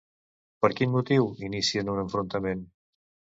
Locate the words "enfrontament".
2.05-2.65